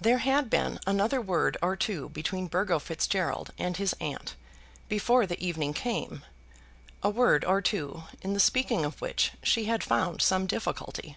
[0.00, 4.36] There had been another word or two between Burgo Fitzgerald and his aunt
[4.88, 6.22] before the evening came,
[7.02, 11.16] a word or two in the speaking of which she had found some difficulty.